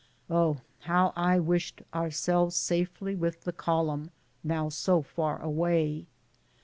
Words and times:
Oh, 0.31 0.57
how 0.79 1.13
I 1.15 1.37
wished 1.37 1.83
ourselves 1.93 2.55
safely 2.55 3.13
with 3.13 3.43
the 3.43 3.53
column, 3.53 4.09
now 4.49 4.69
so 4.69 5.03
far 5.03 5.39
away 5.39 6.07